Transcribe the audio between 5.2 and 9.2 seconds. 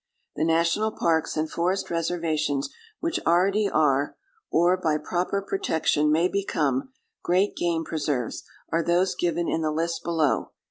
protection may become, great game preserves are those